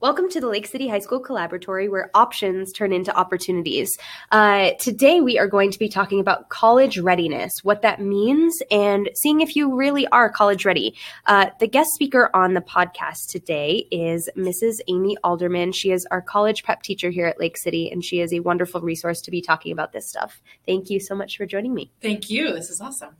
Welcome 0.00 0.30
to 0.30 0.40
the 0.40 0.48
Lake 0.48 0.66
City 0.66 0.88
High 0.88 1.00
School 1.00 1.22
Collaboratory, 1.22 1.90
where 1.90 2.10
options 2.14 2.72
turn 2.72 2.90
into 2.90 3.14
opportunities. 3.14 3.90
Uh, 4.30 4.70
today, 4.80 5.20
we 5.20 5.38
are 5.38 5.46
going 5.46 5.70
to 5.70 5.78
be 5.78 5.90
talking 5.90 6.20
about 6.20 6.48
college 6.48 6.98
readiness, 6.98 7.52
what 7.64 7.82
that 7.82 8.00
means, 8.00 8.56
and 8.70 9.10
seeing 9.14 9.42
if 9.42 9.54
you 9.54 9.76
really 9.76 10.06
are 10.06 10.30
college 10.30 10.64
ready. 10.64 10.94
Uh, 11.26 11.50
the 11.60 11.68
guest 11.68 11.90
speaker 11.92 12.30
on 12.32 12.54
the 12.54 12.62
podcast 12.62 13.28
today 13.28 13.86
is 13.90 14.26
Mrs. 14.38 14.76
Amy 14.88 15.18
Alderman. 15.22 15.70
She 15.70 15.90
is 15.90 16.06
our 16.10 16.22
college 16.22 16.64
prep 16.64 16.82
teacher 16.82 17.10
here 17.10 17.26
at 17.26 17.38
Lake 17.38 17.58
City, 17.58 17.90
and 17.90 18.02
she 18.02 18.20
is 18.20 18.32
a 18.32 18.40
wonderful 18.40 18.80
resource 18.80 19.20
to 19.20 19.30
be 19.30 19.42
talking 19.42 19.70
about 19.70 19.92
this 19.92 20.08
stuff. 20.08 20.40
Thank 20.64 20.88
you 20.88 20.98
so 20.98 21.14
much 21.14 21.36
for 21.36 21.44
joining 21.44 21.74
me. 21.74 21.90
Thank 22.00 22.30
you. 22.30 22.54
This 22.54 22.70
is 22.70 22.80
awesome. 22.80 23.16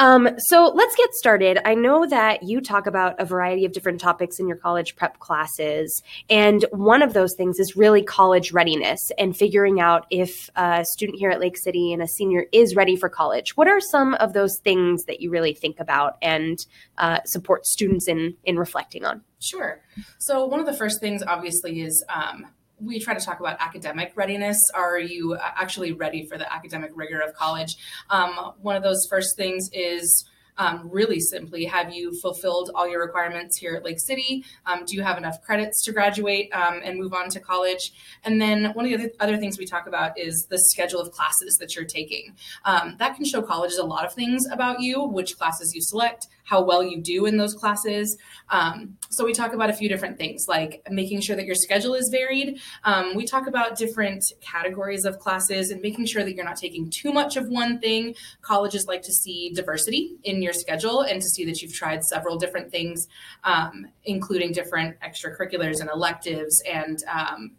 Um, 0.00 0.28
so 0.48 0.72
let's 0.74 0.96
get 0.96 1.14
started. 1.14 1.60
I 1.64 1.76
know 1.76 2.06
that 2.06 2.42
you 2.42 2.60
talk 2.60 2.88
about 2.88 3.20
a 3.20 3.24
variety 3.24 3.64
of 3.64 3.70
different 3.70 4.00
topics 4.00 4.40
in 4.40 4.48
your 4.48 4.56
college 4.56 4.96
prep 4.96 5.20
classes. 5.20 6.02
And 6.30 6.64
one 6.70 7.02
of 7.02 7.12
those 7.12 7.34
things 7.34 7.58
is 7.58 7.76
really 7.76 8.02
college 8.02 8.52
readiness 8.52 9.10
and 9.18 9.36
figuring 9.36 9.80
out 9.80 10.06
if 10.10 10.48
a 10.56 10.84
student 10.84 11.18
here 11.18 11.30
at 11.30 11.40
Lake 11.40 11.58
City 11.58 11.92
and 11.92 12.02
a 12.02 12.08
senior 12.08 12.46
is 12.52 12.74
ready 12.74 12.96
for 12.96 13.08
college. 13.08 13.56
What 13.56 13.68
are 13.68 13.80
some 13.80 14.14
of 14.14 14.32
those 14.32 14.58
things 14.62 15.04
that 15.04 15.20
you 15.20 15.30
really 15.30 15.54
think 15.54 15.80
about 15.80 16.16
and 16.22 16.58
uh, 16.96 17.20
support 17.24 17.66
students 17.66 18.08
in 18.08 18.36
in 18.44 18.58
reflecting 18.58 19.04
on? 19.04 19.22
Sure. 19.38 19.82
So 20.18 20.46
one 20.46 20.60
of 20.60 20.66
the 20.66 20.72
first 20.72 21.00
things, 21.00 21.22
obviously, 21.22 21.82
is 21.82 22.02
um, 22.08 22.46
we 22.80 22.98
try 23.00 23.14
to 23.14 23.24
talk 23.24 23.40
about 23.40 23.56
academic 23.60 24.12
readiness. 24.16 24.58
Are 24.74 24.98
you 24.98 25.36
actually 25.36 25.92
ready 25.92 26.26
for 26.26 26.38
the 26.38 26.50
academic 26.52 26.92
rigor 26.94 27.20
of 27.20 27.34
college? 27.34 27.76
Um, 28.10 28.52
one 28.60 28.76
of 28.76 28.82
those 28.82 29.06
first 29.10 29.36
things 29.36 29.68
is 29.72 30.24
um, 30.58 30.88
really 30.92 31.20
simply, 31.20 31.64
have 31.64 31.92
you 31.92 32.18
fulfilled 32.20 32.70
all 32.74 32.88
your 32.88 33.00
requirements 33.00 33.56
here 33.56 33.74
at 33.74 33.84
Lake 33.84 34.00
City? 34.00 34.44
Um, 34.66 34.84
do 34.86 34.94
you 34.94 35.02
have 35.02 35.18
enough 35.18 35.42
credits 35.42 35.82
to 35.84 35.92
graduate 35.92 36.50
um, 36.52 36.80
and 36.84 36.98
move 36.98 37.12
on 37.12 37.28
to 37.30 37.40
college? 37.40 37.92
And 38.24 38.40
then 38.40 38.72
one 38.74 38.84
of 38.84 38.90
the 38.90 38.96
other, 38.96 39.12
other 39.20 39.36
things 39.36 39.58
we 39.58 39.66
talk 39.66 39.86
about 39.86 40.18
is 40.18 40.46
the 40.50 40.58
schedule 40.58 41.00
of 41.00 41.10
classes 41.12 41.56
that 41.60 41.74
you're 41.74 41.84
taking. 41.84 42.34
Um, 42.64 42.96
that 42.98 43.16
can 43.16 43.24
show 43.24 43.42
colleges 43.42 43.78
a 43.78 43.84
lot 43.84 44.04
of 44.04 44.12
things 44.12 44.46
about 44.50 44.80
you, 44.80 45.02
which 45.02 45.36
classes 45.36 45.74
you 45.74 45.82
select, 45.82 46.28
how 46.44 46.62
well 46.62 46.82
you 46.82 47.00
do 47.00 47.26
in 47.26 47.36
those 47.36 47.54
classes. 47.54 48.16
Um, 48.50 48.96
so 49.10 49.24
we 49.24 49.32
talk 49.32 49.52
about 49.52 49.70
a 49.70 49.72
few 49.72 49.88
different 49.88 50.18
things 50.18 50.44
like 50.48 50.82
making 50.90 51.22
sure 51.22 51.36
that 51.36 51.46
your 51.46 51.54
schedule 51.54 51.94
is 51.94 52.08
varied. 52.12 52.60
Um, 52.84 53.14
we 53.14 53.24
talk 53.24 53.46
about 53.46 53.76
different 53.76 54.22
categories 54.40 55.04
of 55.04 55.18
classes 55.18 55.70
and 55.70 55.80
making 55.80 56.06
sure 56.06 56.22
that 56.22 56.34
you're 56.34 56.44
not 56.44 56.56
taking 56.56 56.90
too 56.90 57.12
much 57.12 57.36
of 57.36 57.48
one 57.48 57.80
thing. 57.80 58.14
Colleges 58.42 58.84
like 58.86 59.02
to 59.02 59.12
see 59.12 59.52
diversity 59.54 60.16
in 60.22 60.42
your 60.42 60.52
schedule 60.52 61.00
and 61.02 61.20
to 61.20 61.28
see 61.28 61.44
that 61.46 61.62
you've 61.62 61.72
tried 61.74 62.04
several 62.04 62.36
different 62.36 62.70
things, 62.70 63.06
um, 63.44 63.86
including 64.04 64.52
different 64.52 64.96
extracurriculars 65.00 65.80
and 65.80 65.90
electives 65.90 66.62
and 66.70 66.98
um, 67.10 67.52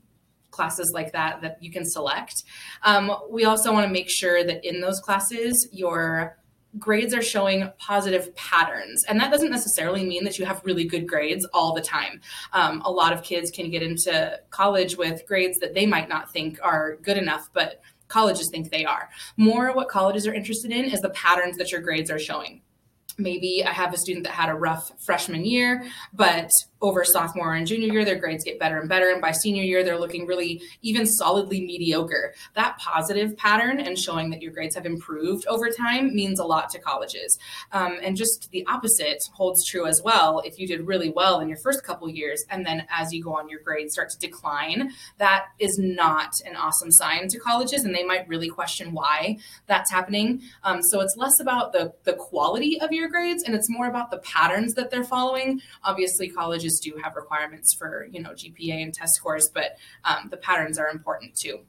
classes 0.52 0.92
like 0.94 1.12
that 1.12 1.42
that 1.42 1.62
you 1.62 1.72
can 1.72 1.86
select. 1.86 2.34
Um, 2.84 3.12
we 3.30 3.46
also 3.46 3.74
want 3.74 3.86
to 3.86 3.92
make 3.92 4.10
sure 4.10 4.44
that 4.44 4.64
in 4.64 4.80
those 4.80 5.00
classes, 5.00 5.68
your 5.72 6.38
grades 6.78 7.14
are 7.14 7.22
showing 7.22 7.72
positive 7.78 8.36
patterns. 8.36 9.04
And 9.08 9.20
that 9.20 9.32
doesn't 9.32 9.52
necessarily 9.52 10.06
mean 10.06 10.24
that 10.26 10.38
you 10.38 10.46
have 10.46 10.62
really 10.64 10.86
good 10.86 11.08
grades 11.08 11.48
all 11.54 11.74
the 11.74 11.82
time. 11.82 12.22
Um, 12.54 12.82
a 12.86 12.92
lot 12.92 13.14
of 13.14 13.24
kids 13.24 13.52
can 13.52 13.70
get 13.70 13.82
into 13.82 14.40
college 14.50 14.98
with 14.98 15.26
grades 15.28 15.60
that 15.60 15.74
they 15.74 15.86
might 15.86 16.10
not 16.10 16.32
think 16.32 16.60
are 16.62 16.98
good 16.98 17.18
enough, 17.18 17.50
but 17.54 17.82
colleges 18.08 18.50
think 18.52 18.72
they 18.72 18.86
are. 18.86 19.10
More 19.38 19.74
what 19.74 19.90
colleges 19.90 20.28
are 20.28 20.34
interested 20.34 20.72
in 20.72 20.86
is 20.86 21.02
the 21.02 21.10
patterns 21.10 21.58
that 21.58 21.72
your 21.72 21.82
grades 21.82 22.12
are 22.12 22.20
showing 22.20 22.62
maybe 23.18 23.64
I 23.66 23.72
have 23.72 23.94
a 23.94 23.98
student 23.98 24.26
that 24.26 24.34
had 24.34 24.50
a 24.50 24.56
rough 24.56 24.92
freshman 25.06 25.46
year, 25.46 25.86
but 26.14 26.50
over 26.86 27.04
sophomore 27.04 27.56
and 27.56 27.66
junior 27.66 27.92
year, 27.92 28.06
their 28.06 28.20
grades 28.20 28.44
get 28.44 28.60
better 28.60 28.80
and 28.80 28.88
better. 28.88 29.10
And 29.10 29.22
by 29.22 29.32
senior 29.32 29.64
year, 29.64 29.84
they're 29.84 30.00
looking 30.00 30.28
really 30.28 30.62
even 30.82 31.06
solidly 31.06 31.62
mediocre. 31.62 32.34
That 32.54 32.78
positive 32.78 33.36
pattern 33.36 33.80
and 33.80 33.98
showing 33.98 34.30
that 34.30 34.42
your 34.42 34.52
grades 34.52 34.76
have 34.76 34.86
improved 34.86 35.48
over 35.48 35.70
time 35.70 36.14
means 36.16 36.40
a 36.40 36.46
lot 36.46 36.70
to 36.70 36.80
colleges. 36.80 37.38
Um, 37.72 37.98
and 38.04 38.16
just 38.16 38.50
the 38.52 38.66
opposite 38.68 39.18
holds 39.34 39.66
true 39.68 39.88
as 39.88 40.02
well. 40.04 40.42
If 40.46 40.60
you 40.60 40.68
did 40.68 40.86
really 40.86 41.10
well 41.10 41.40
in 41.40 41.50
your 41.50 41.58
first 41.58 41.84
couple 41.84 42.08
years, 42.10 42.44
and 42.50 42.66
then 42.66 42.86
as 42.90 43.12
you 43.12 43.24
go 43.24 43.36
on, 43.36 43.50
your 43.50 43.62
grades 43.62 43.94
start 43.94 44.10
to 44.12 44.20
decline, 44.20 44.92
that 45.18 45.46
is 45.60 45.80
not 45.80 46.32
an 46.46 46.56
awesome 46.56 46.92
sign 46.92 47.28
to 47.30 47.40
colleges. 47.40 47.84
And 47.84 47.96
they 47.96 48.04
might 48.04 48.28
really 48.28 48.50
question 48.50 48.94
why 48.94 49.38
that's 49.66 49.92
happening. 49.92 50.42
Um, 50.64 50.82
so 50.84 51.02
it's 51.02 51.16
less 51.18 51.40
about 51.40 51.74
the, 51.74 51.94
the 52.04 52.14
quality 52.14 52.80
of 52.80 52.92
your 52.92 53.10
grades 53.10 53.44
and 53.44 53.56
it's 53.56 53.70
more 53.70 53.88
about 53.88 54.12
the 54.12 54.18
patterns 54.20 54.74
that 54.74 54.92
they're 54.92 55.04
following. 55.04 55.62
Obviously, 55.84 56.30
colleges 56.30 56.75
colleges 56.76 56.80
do 56.80 57.02
have 57.04 57.16
requirements 57.16 57.76
for 57.78 58.08
you 58.12 58.22
know 58.22 58.32
GPA 58.32 58.84
and 58.84 58.94
test 58.94 59.14
scores, 59.16 59.50
but 59.54 59.78
um, 60.04 60.30
the 60.30 60.38
patterns 60.38 60.78
are 60.78 60.90
important 60.90 61.36
too. 61.36 61.60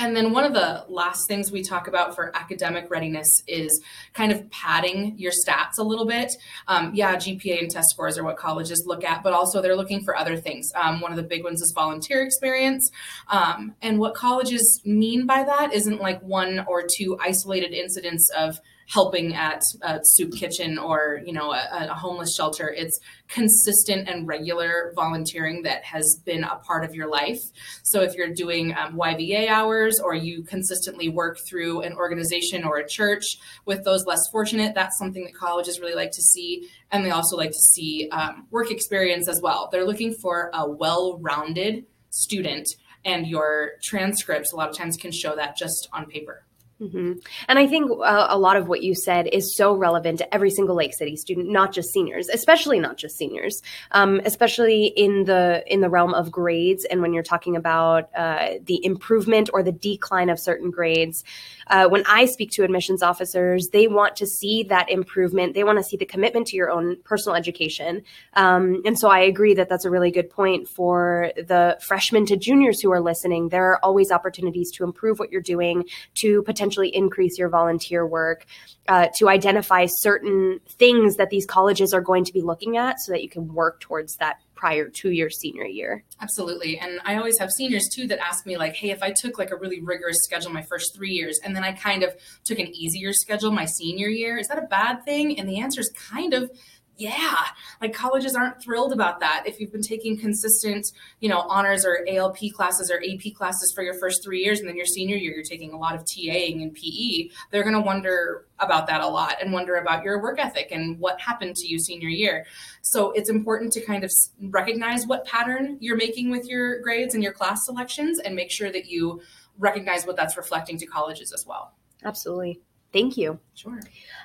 And 0.00 0.14
then 0.14 0.32
one 0.32 0.44
of 0.44 0.54
the 0.54 0.84
last 0.88 1.26
things 1.26 1.50
we 1.50 1.62
talk 1.62 1.88
about 1.88 2.14
for 2.14 2.30
academic 2.36 2.88
readiness 2.88 3.28
is 3.48 3.82
kind 4.12 4.30
of 4.30 4.48
padding 4.48 5.14
your 5.18 5.32
stats 5.32 5.76
a 5.78 5.82
little 5.82 6.06
bit. 6.06 6.30
Um, 6.68 6.92
yeah, 6.94 7.16
GPA 7.16 7.62
and 7.62 7.70
test 7.70 7.88
scores 7.90 8.16
are 8.16 8.22
what 8.22 8.36
colleges 8.36 8.84
look 8.86 9.02
at, 9.02 9.24
but 9.24 9.32
also 9.32 9.60
they're 9.60 9.76
looking 9.76 10.04
for 10.04 10.16
other 10.16 10.36
things. 10.36 10.68
Um, 10.76 11.00
one 11.00 11.10
of 11.10 11.16
the 11.16 11.24
big 11.24 11.42
ones 11.42 11.60
is 11.60 11.72
volunteer 11.74 12.22
experience. 12.22 12.88
Um, 13.28 13.74
and 13.82 13.98
what 13.98 14.14
colleges 14.14 14.80
mean 14.84 15.26
by 15.26 15.42
that 15.42 15.74
isn't 15.74 16.00
like 16.00 16.22
one 16.22 16.64
or 16.68 16.84
two 16.96 17.18
isolated 17.20 17.72
incidents 17.72 18.30
of 18.36 18.60
helping 18.88 19.34
at 19.34 19.60
a 19.82 20.00
soup 20.02 20.32
kitchen 20.32 20.78
or 20.78 21.20
you 21.24 21.32
know 21.32 21.52
a, 21.52 21.88
a, 21.90 21.94
homeless 21.94 22.34
shelter. 22.34 22.68
It's 22.70 22.98
consistent 23.28 24.08
and 24.08 24.26
regular 24.26 24.92
volunteering 24.96 25.62
that 25.62 25.84
has 25.84 26.20
been 26.24 26.42
a 26.42 26.56
part 26.56 26.84
of 26.84 26.94
your 26.94 27.08
life. 27.08 27.40
So 27.82 28.00
if 28.00 28.14
you're 28.14 28.32
doing 28.32 28.74
um, 28.76 28.96
yva 28.96 29.48
hours 29.48 30.00
or 30.00 30.14
you 30.14 30.42
consistently 30.42 31.08
work 31.08 31.38
through 31.48 31.82
an 31.82 31.92
organization 31.94 32.64
or 32.64 32.78
a 32.78 32.88
church 32.88 33.24
with 33.66 33.84
those 33.84 34.06
less 34.06 34.22
fortunate 34.32 34.74
that's 34.74 34.98
something 34.98 35.24
that 35.24 35.34
colleges 35.34 35.80
really 35.80 35.94
like 35.94 36.10
to 36.12 36.22
see. 36.22 36.68
And 36.90 37.04
they 37.04 37.10
also 37.10 37.36
like 37.36 37.50
to 37.50 37.62
see 37.74 38.08
um, 38.10 38.46
work 38.50 38.70
experience 38.70 39.28
as 39.28 39.40
well. 39.42 39.68
They're 39.70 39.86
looking 39.86 40.14
for 40.14 40.50
a 40.54 40.68
well-rounded 40.68 41.84
student 42.10 42.66
and 43.04 43.26
your 43.26 43.72
transcripts 43.82 44.52
a 44.52 44.56
lot 44.56 44.70
of 44.70 44.76
times 44.76 44.96
can 44.96 45.12
show 45.12 45.36
that 45.36 45.56
just 45.56 45.88
on 45.92 46.06
paper 46.06 46.44
Mm-hmm. 46.80 47.14
And 47.48 47.58
I 47.58 47.66
think 47.66 47.90
uh, 47.90 48.26
a 48.30 48.38
lot 48.38 48.56
of 48.56 48.68
what 48.68 48.82
you 48.82 48.94
said 48.94 49.26
is 49.32 49.56
so 49.56 49.74
relevant 49.74 50.18
to 50.18 50.32
every 50.32 50.50
single 50.50 50.76
Lake 50.76 50.94
City 50.94 51.16
student, 51.16 51.50
not 51.50 51.72
just 51.72 51.90
seniors, 51.90 52.28
especially 52.28 52.78
not 52.78 52.96
just 52.96 53.16
seniors, 53.16 53.62
um, 53.90 54.20
especially 54.24 54.86
in 54.86 55.24
the 55.24 55.64
in 55.66 55.80
the 55.80 55.90
realm 55.90 56.14
of 56.14 56.30
grades. 56.30 56.84
And 56.84 57.02
when 57.02 57.12
you're 57.12 57.24
talking 57.24 57.56
about 57.56 58.10
uh, 58.16 58.50
the 58.64 58.84
improvement 58.84 59.50
or 59.52 59.64
the 59.64 59.72
decline 59.72 60.30
of 60.30 60.38
certain 60.38 60.70
grades, 60.70 61.24
uh, 61.66 61.88
when 61.88 62.04
I 62.06 62.26
speak 62.26 62.52
to 62.52 62.62
admissions 62.62 63.02
officers, 63.02 63.70
they 63.72 63.88
want 63.88 64.14
to 64.16 64.26
see 64.26 64.62
that 64.64 64.88
improvement. 64.88 65.54
They 65.54 65.64
want 65.64 65.78
to 65.78 65.84
see 65.84 65.96
the 65.96 66.06
commitment 66.06 66.46
to 66.48 66.56
your 66.56 66.70
own 66.70 66.98
personal 67.02 67.34
education. 67.34 68.02
Um, 68.34 68.82
and 68.84 68.96
so 68.96 69.08
I 69.08 69.18
agree 69.20 69.54
that 69.54 69.68
that's 69.68 69.84
a 69.84 69.90
really 69.90 70.12
good 70.12 70.30
point 70.30 70.68
for 70.68 71.32
the 71.36 71.76
freshmen 71.80 72.24
to 72.26 72.36
juniors 72.36 72.80
who 72.80 72.92
are 72.92 73.00
listening. 73.00 73.48
There 73.48 73.72
are 73.72 73.84
always 73.84 74.12
opportunities 74.12 74.70
to 74.76 74.84
improve 74.84 75.18
what 75.18 75.32
you're 75.32 75.40
doing, 75.40 75.84
to 76.16 76.42
potentially 76.42 76.67
potentially 76.68 76.94
increase 76.94 77.38
your 77.38 77.48
volunteer 77.48 78.06
work, 78.06 78.44
uh, 78.88 79.08
to 79.16 79.28
identify 79.28 79.86
certain 79.86 80.60
things 80.68 81.16
that 81.16 81.30
these 81.30 81.46
colleges 81.46 81.92
are 81.94 82.00
going 82.00 82.24
to 82.24 82.32
be 82.32 82.42
looking 82.42 82.76
at 82.76 83.00
so 83.00 83.12
that 83.12 83.22
you 83.22 83.28
can 83.28 83.52
work 83.54 83.80
towards 83.80 84.16
that 84.16 84.40
prior 84.54 84.88
to 84.88 85.10
your 85.10 85.30
senior 85.30 85.64
year. 85.64 86.02
Absolutely. 86.20 86.78
And 86.78 86.98
I 87.04 87.16
always 87.16 87.38
have 87.38 87.50
seniors 87.50 87.88
too 87.94 88.08
that 88.08 88.18
ask 88.18 88.44
me 88.44 88.56
like, 88.56 88.74
"Hey, 88.74 88.90
if 88.90 89.02
I 89.02 89.12
took 89.12 89.38
like 89.38 89.52
a 89.52 89.56
really 89.56 89.80
rigorous 89.80 90.18
schedule 90.24 90.50
my 90.50 90.64
first 90.68 90.96
3 90.96 91.10
years 91.10 91.38
and 91.44 91.54
then 91.54 91.62
I 91.62 91.72
kind 91.72 92.02
of 92.02 92.16
took 92.44 92.58
an 92.58 92.66
easier 92.74 93.12
schedule 93.12 93.52
my 93.52 93.66
senior 93.66 94.08
year, 94.08 94.36
is 94.36 94.48
that 94.48 94.58
a 94.58 94.66
bad 94.66 95.04
thing?" 95.04 95.38
And 95.38 95.48
the 95.48 95.60
answer 95.60 95.80
is 95.80 95.92
kind 96.10 96.34
of 96.34 96.50
yeah 96.98 97.46
like 97.80 97.92
colleges 97.92 98.34
aren't 98.34 98.62
thrilled 98.62 98.92
about 98.92 99.20
that. 99.20 99.44
If 99.46 99.60
you've 99.60 99.72
been 99.72 99.82
taking 99.82 100.18
consistent 100.18 100.86
you 101.20 101.28
know 101.28 101.40
honors 101.40 101.86
or 101.86 102.06
alp 102.08 102.38
classes 102.54 102.90
or 102.90 102.96
ap 102.96 103.34
classes 103.34 103.72
for 103.74 103.82
your 103.82 103.94
first 103.98 104.22
three 104.24 104.42
years 104.42 104.60
and 104.60 104.68
then 104.68 104.76
your 104.76 104.86
senior 104.86 105.16
year 105.16 105.34
you're 105.34 105.44
taking 105.44 105.72
a 105.72 105.78
lot 105.78 105.94
of 105.94 106.04
taing 106.04 106.62
and 106.62 106.74
pe 106.74 107.30
they're 107.50 107.62
going 107.62 107.74
to 107.74 107.80
wonder 107.80 108.46
about 108.58 108.86
that 108.88 109.00
a 109.00 109.06
lot 109.06 109.36
and 109.40 109.52
wonder 109.52 109.76
about 109.76 110.02
your 110.02 110.20
work 110.20 110.38
ethic 110.38 110.68
and 110.72 110.98
what 110.98 111.20
happened 111.20 111.54
to 111.54 111.68
you 111.68 111.78
senior 111.78 112.08
year. 112.08 112.44
So 112.82 113.12
it's 113.12 113.30
important 113.30 113.72
to 113.74 113.80
kind 113.84 114.04
of 114.04 114.10
recognize 114.40 115.06
what 115.06 115.24
pattern 115.24 115.78
you're 115.80 115.96
making 115.96 116.30
with 116.30 116.46
your 116.46 116.80
grades 116.80 117.14
and 117.14 117.22
your 117.22 117.32
class 117.32 117.64
selections 117.64 118.18
and 118.18 118.34
make 118.34 118.50
sure 118.50 118.72
that 118.72 118.86
you 118.86 119.20
recognize 119.58 120.06
what 120.06 120.16
that's 120.16 120.36
reflecting 120.36 120.78
to 120.78 120.86
colleges 120.86 121.32
as 121.32 121.44
well. 121.46 121.74
Absolutely 122.04 122.60
Thank 122.92 123.16
you. 123.16 123.38
Sure. 123.54 123.80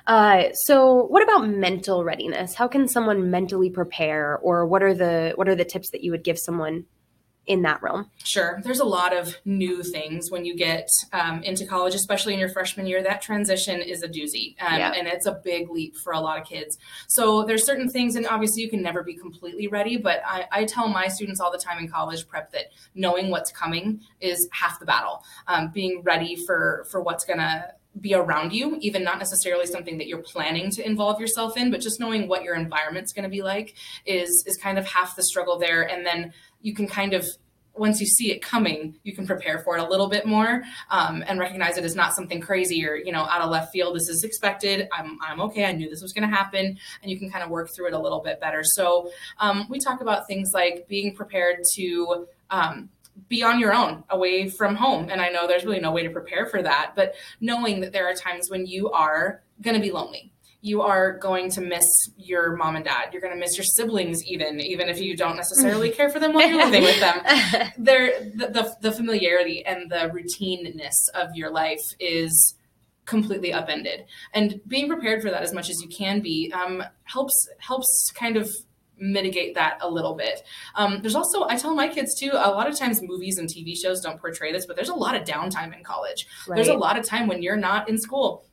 Uh, 0.06 0.44
so, 0.52 1.04
what 1.06 1.22
about 1.22 1.48
mental 1.48 2.02
readiness? 2.02 2.54
How 2.54 2.66
can 2.66 2.88
someone 2.88 3.30
mentally 3.30 3.68
prepare, 3.68 4.38
or 4.38 4.66
what 4.66 4.82
are 4.82 4.94
the 4.94 5.32
what 5.36 5.48
are 5.48 5.54
the 5.54 5.64
tips 5.64 5.90
that 5.90 6.02
you 6.02 6.10
would 6.10 6.24
give 6.24 6.38
someone 6.38 6.86
in 7.46 7.62
that 7.62 7.82
realm? 7.82 8.10
Sure. 8.24 8.60
There's 8.64 8.80
a 8.80 8.84
lot 8.84 9.14
of 9.14 9.36
new 9.44 9.82
things 9.82 10.30
when 10.30 10.46
you 10.46 10.56
get 10.56 10.88
um, 11.12 11.42
into 11.42 11.66
college, 11.66 11.94
especially 11.94 12.32
in 12.32 12.40
your 12.40 12.48
freshman 12.48 12.86
year. 12.86 13.02
That 13.02 13.20
transition 13.20 13.82
is 13.82 14.02
a 14.02 14.08
doozy, 14.08 14.54
um, 14.62 14.78
yeah. 14.78 14.92
and 14.92 15.06
it's 15.06 15.26
a 15.26 15.40
big 15.44 15.70
leap 15.70 15.96
for 15.96 16.14
a 16.14 16.20
lot 16.20 16.40
of 16.40 16.46
kids. 16.46 16.78
So 17.08 17.44
there's 17.44 17.64
certain 17.64 17.90
things, 17.90 18.16
and 18.16 18.26
obviously 18.26 18.62
you 18.62 18.70
can 18.70 18.82
never 18.82 19.02
be 19.02 19.14
completely 19.14 19.68
ready. 19.68 19.98
But 19.98 20.22
I, 20.26 20.46
I 20.50 20.64
tell 20.64 20.88
my 20.88 21.08
students 21.08 21.40
all 21.40 21.52
the 21.52 21.58
time 21.58 21.78
in 21.78 21.88
college 21.88 22.26
prep 22.26 22.50
that 22.52 22.66
knowing 22.94 23.28
what's 23.28 23.52
coming 23.52 24.00
is 24.20 24.48
half 24.52 24.80
the 24.80 24.86
battle. 24.86 25.22
Um, 25.46 25.70
being 25.70 26.02
ready 26.02 26.36
for 26.46 26.86
for 26.90 27.02
what's 27.02 27.24
gonna 27.26 27.74
be 28.00 28.14
around 28.14 28.52
you, 28.52 28.76
even 28.80 29.04
not 29.04 29.18
necessarily 29.18 29.66
something 29.66 29.98
that 29.98 30.06
you're 30.06 30.22
planning 30.22 30.70
to 30.72 30.86
involve 30.86 31.20
yourself 31.20 31.56
in, 31.56 31.70
but 31.70 31.80
just 31.80 32.00
knowing 32.00 32.28
what 32.28 32.42
your 32.42 32.54
environment's 32.54 33.12
going 33.12 33.22
to 33.24 33.28
be 33.28 33.42
like 33.42 33.74
is 34.04 34.44
is 34.46 34.56
kind 34.56 34.78
of 34.78 34.86
half 34.86 35.16
the 35.16 35.22
struggle 35.22 35.58
there. 35.58 35.82
And 35.82 36.04
then 36.04 36.32
you 36.60 36.74
can 36.74 36.86
kind 36.86 37.14
of 37.14 37.26
once 37.76 38.00
you 38.00 38.06
see 38.06 38.30
it 38.30 38.40
coming, 38.40 38.94
you 39.02 39.14
can 39.14 39.26
prepare 39.26 39.58
for 39.58 39.76
it 39.76 39.82
a 39.82 39.88
little 39.88 40.08
bit 40.08 40.26
more 40.26 40.62
um, 40.90 41.24
and 41.26 41.40
recognize 41.40 41.76
it 41.76 41.84
as 41.84 41.96
not 41.96 42.14
something 42.14 42.40
crazy 42.40 42.86
or 42.86 42.94
you 42.96 43.12
know 43.12 43.24
out 43.24 43.42
of 43.42 43.50
left 43.50 43.72
field. 43.72 43.96
This 43.96 44.08
is 44.08 44.24
expected. 44.24 44.88
I'm 44.92 45.18
I'm 45.22 45.40
okay. 45.42 45.64
I 45.64 45.72
knew 45.72 45.88
this 45.88 46.02
was 46.02 46.12
going 46.12 46.28
to 46.28 46.34
happen, 46.34 46.78
and 47.02 47.10
you 47.10 47.18
can 47.18 47.30
kind 47.30 47.44
of 47.44 47.50
work 47.50 47.70
through 47.74 47.88
it 47.88 47.92
a 47.92 47.98
little 47.98 48.20
bit 48.20 48.40
better. 48.40 48.62
So 48.62 49.10
um, 49.38 49.66
we 49.68 49.78
talk 49.78 50.00
about 50.00 50.26
things 50.26 50.50
like 50.54 50.86
being 50.88 51.14
prepared 51.14 51.58
to 51.76 52.26
um, 52.50 52.90
be 53.28 53.42
on 53.42 53.58
your 53.58 53.72
own 53.72 54.04
away 54.10 54.48
from 54.48 54.74
home. 54.74 55.08
And 55.10 55.20
I 55.20 55.28
know 55.28 55.46
there's 55.46 55.64
really 55.64 55.80
no 55.80 55.92
way 55.92 56.02
to 56.02 56.10
prepare 56.10 56.46
for 56.46 56.62
that, 56.62 56.92
but 56.94 57.14
knowing 57.40 57.80
that 57.80 57.92
there 57.92 58.08
are 58.08 58.14
times 58.14 58.50
when 58.50 58.66
you 58.66 58.90
are 58.90 59.42
going 59.62 59.74
to 59.74 59.80
be 59.80 59.90
lonely. 59.90 60.32
You 60.60 60.80
are 60.80 61.18
going 61.18 61.50
to 61.50 61.60
miss 61.60 61.86
your 62.16 62.56
mom 62.56 62.76
and 62.76 62.84
dad. 62.84 63.10
You're 63.12 63.20
going 63.20 63.34
to 63.34 63.38
miss 63.38 63.58
your 63.58 63.64
siblings, 63.64 64.24
even 64.24 64.60
even 64.60 64.88
if 64.88 64.98
you 64.98 65.14
don't 65.14 65.36
necessarily 65.36 65.90
care 65.98 66.08
for 66.08 66.18
them 66.18 66.32
while 66.32 66.48
you're 66.48 66.64
living 66.64 66.82
with 66.82 67.00
them. 67.00 67.70
There, 67.78 68.18
the, 68.34 68.46
the, 68.48 68.76
the 68.80 68.92
familiarity 68.92 69.64
and 69.66 69.90
the 69.90 70.10
routineness 70.10 70.94
of 71.14 71.34
your 71.34 71.50
life 71.50 71.82
is 72.00 72.54
completely 73.04 73.52
upended. 73.52 74.04
And 74.32 74.60
being 74.66 74.88
prepared 74.88 75.22
for 75.22 75.30
that 75.30 75.42
as 75.42 75.52
much 75.52 75.68
as 75.68 75.82
you 75.82 75.88
can 75.88 76.20
be 76.20 76.50
um, 76.52 76.82
helps 77.04 77.34
helps 77.58 78.10
kind 78.14 78.38
of 78.38 78.48
mitigate 78.98 79.54
that 79.54 79.78
a 79.80 79.88
little 79.90 80.14
bit. 80.14 80.42
Um, 80.74 81.00
there's 81.02 81.14
also, 81.14 81.46
I 81.48 81.56
tell 81.56 81.74
my 81.74 81.88
kids 81.88 82.14
too, 82.18 82.30
a 82.32 82.50
lot 82.50 82.68
of 82.68 82.78
times 82.78 83.00
movies 83.02 83.38
and 83.38 83.48
TV 83.48 83.76
shows 83.76 84.00
don't 84.00 84.20
portray 84.20 84.52
this, 84.52 84.66
but 84.66 84.76
there's 84.76 84.88
a 84.88 84.94
lot 84.94 85.14
of 85.14 85.26
downtime 85.26 85.76
in 85.76 85.82
college. 85.82 86.26
Right. 86.46 86.56
There's 86.56 86.68
a 86.68 86.74
lot 86.74 86.98
of 86.98 87.04
time 87.04 87.26
when 87.26 87.42
you're 87.42 87.56
not 87.56 87.88
in 87.88 87.98
school. 87.98 88.46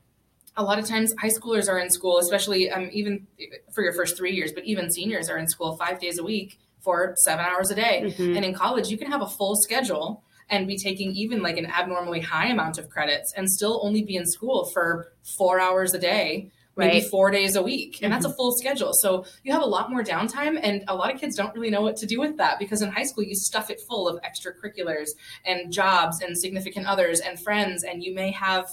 A 0.58 0.64
lot 0.64 0.80
of 0.80 0.86
times, 0.86 1.14
high 1.18 1.30
schoolers 1.30 1.70
are 1.70 1.80
in 1.80 1.90
school, 1.90 2.20
especially 2.20 2.70
um, 2.70 2.90
even 2.92 3.26
for 3.74 3.84
your 3.84 3.94
first 3.94 4.18
three 4.18 4.34
years, 4.34 4.52
but 4.52 4.66
even 4.66 4.92
seniors 4.92 5.30
are 5.30 5.38
in 5.38 5.48
school 5.48 5.78
five 5.78 6.00
days 6.02 6.18
a 6.20 6.24
week 6.24 6.60
for 6.82 7.14
seven 7.24 7.46
hours 7.46 7.72
a 7.72 7.76
day. 7.76 8.04
Mm-hmm. 8.04 8.36
And 8.36 8.44
in 8.44 8.54
college, 8.54 8.90
you 8.90 8.98
can 8.98 9.10
have 9.10 9.22
a 9.22 9.28
full 9.28 9.56
schedule 9.56 10.24
and 10.50 10.68
be 10.68 10.78
taking 10.78 11.12
even 11.12 11.42
like 11.42 11.58
an 11.58 11.66
abnormally 11.66 12.20
high 12.20 12.48
amount 12.48 12.78
of 12.78 12.90
credits 12.90 13.34
and 13.36 13.50
still 13.50 13.80
only 13.84 14.04
be 14.04 14.18
in 14.18 14.26
school 14.26 14.70
for 14.74 15.14
four 15.38 15.60
hours 15.60 15.94
a 15.94 16.00
day 16.00 16.52
maybe 16.76 17.00
right. 17.00 17.10
four 17.10 17.32
days 17.32 17.56
a 17.56 17.62
week. 17.62 18.00
And 18.02 18.06
mm-hmm. 18.06 18.12
that's 18.12 18.26
a 18.26 18.30
mm-hmm. 18.30 18.38
full 18.38 18.52
schedule. 18.54 18.92
So 18.94 19.26
you 19.44 19.52
have 19.52 19.62
a 19.62 19.68
lot 19.68 19.92
more 19.92 20.04
downtime. 20.04 20.60
And 20.62 20.84
a 20.88 20.96
lot 20.96 21.14
of 21.14 21.20
kids 21.20 21.36
don't 21.36 21.54
really 21.54 21.70
know 21.70 21.82
what 21.82 21.98
to 21.98 22.06
do 22.06 22.20
with 22.20 22.38
that 22.38 22.60
because 22.60 22.82
in 22.82 22.92
high 22.92 23.04
school, 23.04 23.24
you 23.24 23.36
stuff 23.36 23.70
it 23.70 23.82
full 23.82 24.08
of 24.08 24.20
extracurriculars 24.24 25.10
and 25.46 25.72
jobs 25.72 26.22
and 26.22 26.38
significant 26.38 26.88
others 26.88 27.20
and 27.20 27.40
friends. 27.40 27.84
And 27.84 28.04
you 28.04 28.14
may 28.14 28.32
have 28.32 28.68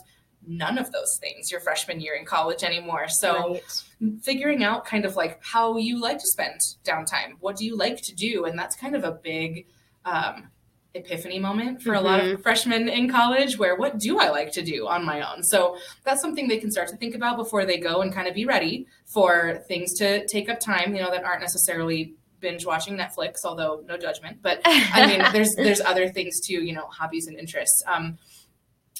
none 0.47 0.79
of 0.79 0.91
those 0.93 1.19
things 1.21 1.51
your 1.51 1.61
freshman 1.61 2.01
year 2.01 2.15
in 2.15 2.25
college 2.25 2.63
anymore. 2.63 3.09
So 3.09 3.55
right. 3.55 3.83
figuring 4.23 4.63
out 4.63 4.85
kind 4.85 5.05
of 5.05 5.17
like 5.17 5.41
how 5.45 5.77
you 5.77 6.01
like 6.01 6.19
to 6.19 6.27
spend 6.27 6.61
downtime. 6.85 7.35
What 7.41 7.57
do 7.57 7.67
you 7.67 7.77
like 7.77 8.01
to 8.03 8.15
do? 8.15 8.45
And 8.45 8.59
that's 8.59 8.77
kind 8.77 8.95
of 8.95 9.05
a 9.05 9.13
big, 9.13 9.67
um, 10.05 10.51
epiphany 10.99 11.39
moment 11.39 11.83
for 11.83 11.91
mm-hmm. 11.91 12.05
a 12.05 12.09
lot 12.09 12.21
of 12.21 12.27
mm-hmm. 12.27 12.43
freshmen 12.43 12.89
in 12.89 13.11
college 13.11 13.59
where 13.59 13.77
what 13.77 13.99
do 13.99 14.19
I 14.19 14.29
like 14.31 14.53
to 14.53 14.63
do 14.63 14.87
on 14.87 15.05
my 15.05 15.21
own? 15.21 15.43
So 15.43 15.77
that's 16.05 16.21
something 16.21 16.49
they 16.49 16.59
can 16.59 16.71
start 16.71 16.89
to 16.89 16.97
think 16.97 17.15
about 17.15 17.37
before 17.37 17.65
they 17.65 17.79
go 17.79 18.01
and 18.03 18.13
kind 18.13 18.29
of 18.29 18.35
be 18.35 18.45
ready 18.45 18.87
for 19.07 19.63
things 19.69 19.95
to 19.95 20.27
take 20.27 20.49
up 20.49 20.61
time, 20.61 20.95
you 20.95 21.03
know, 21.03 21.11
that 21.11 21.25
aren't 21.25 21.41
necessarily 21.41 22.15
binge 22.41 22.65
watching 22.65 22.97
Netflix, 22.97 23.45
although 23.45 23.83
no 23.87 23.97
judgment. 23.97 24.39
But 24.43 24.61
I 24.65 25.07
mean, 25.07 25.25
there's 25.33 25.55
there's 25.55 25.81
other 25.81 26.09
things 26.09 26.41
too, 26.41 26.65
you 26.65 26.73
know, 26.73 26.87
hobbies 26.87 27.27
and 27.27 27.39
interests. 27.39 27.83
Um, 27.87 28.19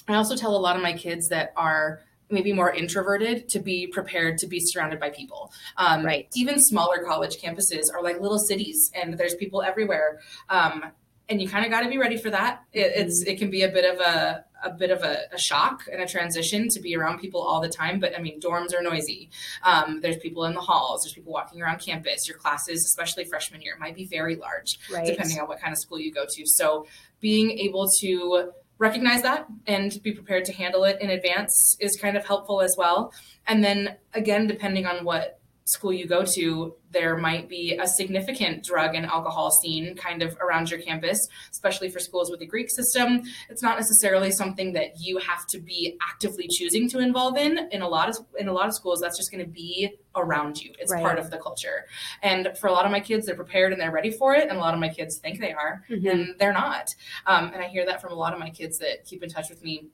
I 0.07 0.15
also 0.15 0.35
tell 0.35 0.55
a 0.55 0.57
lot 0.57 0.75
of 0.75 0.81
my 0.81 0.93
kids 0.93 1.29
that 1.29 1.53
are 1.55 2.01
maybe 2.31 2.53
more 2.53 2.71
introverted 2.71 3.49
to 3.49 3.59
be 3.59 3.87
prepared 3.87 4.37
to 4.39 4.47
be 4.47 4.59
surrounded 4.59 4.99
by 4.99 5.09
people. 5.09 5.51
Um, 5.77 6.05
right. 6.05 6.27
Even 6.35 6.59
smaller 6.59 7.03
college 7.03 7.37
campuses 7.37 7.83
are 7.93 8.03
like 8.03 8.19
little 8.19 8.39
cities, 8.39 8.91
and 8.93 9.17
there's 9.17 9.35
people 9.35 9.61
everywhere. 9.61 10.19
Um, 10.49 10.85
and 11.29 11.41
you 11.41 11.47
kind 11.47 11.63
of 11.63 11.71
got 11.71 11.81
to 11.81 11.89
be 11.89 11.97
ready 11.97 12.17
for 12.17 12.29
that. 12.31 12.63
It, 12.73 12.91
it's 12.95 13.23
mm-hmm. 13.23 13.31
it 13.31 13.39
can 13.39 13.49
be 13.49 13.61
a 13.61 13.69
bit 13.69 13.85
of 13.85 13.99
a 13.99 14.45
a 14.61 14.71
bit 14.71 14.89
of 14.89 15.03
a, 15.03 15.19
a, 15.31 15.39
shock 15.39 15.83
and 15.89 16.01
a 16.01 16.05
transition 16.05 16.67
to 16.67 16.81
be 16.81 16.93
around 16.93 17.19
people 17.19 17.41
all 17.41 17.61
the 17.61 17.69
time. 17.69 17.97
But 17.97 18.17
I 18.17 18.21
mean, 18.21 18.41
dorms 18.41 18.77
are 18.77 18.81
noisy. 18.81 19.29
Um, 19.63 20.01
there's 20.01 20.17
people 20.17 20.43
in 20.43 20.53
the 20.53 20.59
halls. 20.59 21.03
There's 21.03 21.13
people 21.13 21.31
walking 21.31 21.61
around 21.61 21.79
campus. 21.79 22.27
Your 22.27 22.37
classes, 22.37 22.83
especially 22.83 23.23
freshman 23.23 23.61
year, 23.61 23.77
might 23.79 23.95
be 23.95 24.05
very 24.05 24.35
large, 24.35 24.77
right. 24.91 25.05
depending 25.05 25.39
on 25.39 25.47
what 25.47 25.61
kind 25.61 25.71
of 25.71 25.79
school 25.79 25.97
you 25.97 26.11
go 26.11 26.25
to. 26.27 26.43
So 26.45 26.87
being 27.21 27.51
able 27.51 27.87
to 28.01 28.51
recognize 28.79 29.21
that 29.21 29.45
and 29.67 29.97
be 30.03 30.11
prepared 30.13 30.45
to 30.45 30.53
handle 30.53 30.83
it 30.83 30.99
in 31.01 31.09
advance 31.09 31.77
is 31.79 31.97
kind 31.97 32.17
of 32.17 32.25
helpful 32.25 32.61
as 32.61 32.75
well. 32.77 33.13
And 33.47 33.63
then 33.63 33.95
again, 34.13 34.47
depending 34.47 34.85
on 34.85 35.05
what 35.05 35.38
school 35.69 35.93
you 35.93 36.07
go 36.07 36.25
to, 36.25 36.75
there 36.91 37.15
might 37.15 37.47
be 37.47 37.77
a 37.79 37.87
significant 37.87 38.63
drug 38.63 38.95
and 38.95 39.05
alcohol 39.05 39.51
scene 39.51 39.95
kind 39.95 40.23
of 40.23 40.35
around 40.37 40.71
your 40.71 40.81
campus, 40.81 41.19
especially 41.51 41.89
for 41.89 41.99
schools 41.99 42.31
with 42.31 42.41
a 42.41 42.45
Greek 42.45 42.69
system. 42.71 43.21
It's 43.49 43.61
not 43.61 43.77
necessarily 43.77 44.31
something 44.31 44.73
that 44.73 44.99
you 44.99 45.19
have 45.19 45.45
to 45.47 45.59
be 45.59 45.95
actively 46.01 46.47
choosing 46.49 46.89
to 46.89 46.99
involve 46.99 47.37
in. 47.37 47.69
In 47.71 47.83
a 47.83 47.87
lot 47.87 48.09
of 48.09 48.17
in 48.39 48.47
a 48.47 48.53
lot 48.53 48.67
of 48.67 48.73
schools, 48.73 48.99
that's 48.99 49.17
just 49.17 49.31
going 49.31 49.45
to 49.45 49.51
be 49.51 49.91
around 50.15 50.59
you. 50.59 50.73
It's 50.79 50.91
right. 50.91 51.03
part 51.03 51.19
of 51.19 51.29
the 51.29 51.37
culture. 51.37 51.85
And 52.23 52.49
for 52.59 52.65
a 52.65 52.71
lot 52.71 52.85
of 52.85 52.91
my 52.91 52.99
kids, 52.99 53.27
they're 53.27 53.35
prepared 53.35 53.71
and 53.71 53.79
they're 53.79 53.91
ready 53.91 54.09
for 54.09 54.33
it. 54.33 54.49
And 54.49 54.57
a 54.57 54.61
lot 54.61 54.73
of 54.73 54.79
my 54.79 54.89
kids 54.89 55.19
think 55.19 55.39
they 55.39 55.53
are, 55.53 55.83
mm-hmm. 55.87 56.07
and 56.07 56.35
they're 56.39 56.53
not. 56.53 56.95
Um, 57.27 57.51
and 57.53 57.61
I 57.61 57.67
hear 57.67 57.85
that 57.85 58.01
from 58.01 58.11
a 58.11 58.15
lot 58.15 58.33
of 58.33 58.39
my 58.39 58.49
kids 58.49 58.79
that 58.79 59.05
keep 59.05 59.21
in 59.21 59.29
touch 59.29 59.49
with 59.49 59.63
me 59.63 59.89